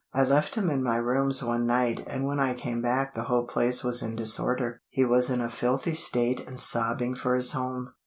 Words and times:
I 0.15 0.23
left 0.23 0.55
him 0.55 0.71
in 0.71 0.81
my 0.81 0.95
rooms 0.95 1.43
one 1.43 1.67
night 1.67 2.03
and 2.07 2.25
when 2.25 2.39
I 2.39 2.55
came 2.55 2.81
back 2.81 3.13
the 3.13 3.25
whole 3.25 3.45
place 3.45 3.83
was 3.83 4.01
in 4.01 4.15
disorder. 4.15 4.81
He 4.89 5.05
was 5.05 5.29
in 5.29 5.41
a 5.41 5.49
filthy 5.51 5.93
state 5.93 6.39
and 6.39 6.59
sobbing 6.59 7.13
for 7.15 7.35
his 7.35 7.51
home." 7.51 7.93